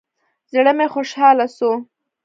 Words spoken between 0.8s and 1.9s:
خوشاله سو.